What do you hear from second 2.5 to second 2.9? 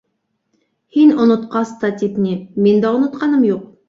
мин